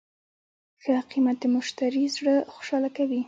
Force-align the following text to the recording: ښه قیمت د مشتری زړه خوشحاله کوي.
ښه 0.83 0.93
قیمت 1.11 1.37
د 1.41 1.45
مشتری 1.55 2.03
زړه 2.15 2.33
خوشحاله 2.53 2.89
کوي. 2.97 3.19